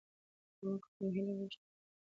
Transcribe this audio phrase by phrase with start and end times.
[0.57, 1.57] تمه کول مو هیلې وژني